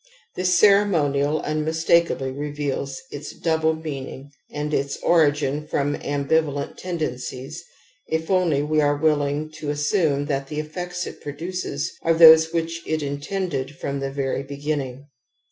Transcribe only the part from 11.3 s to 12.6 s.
duces are those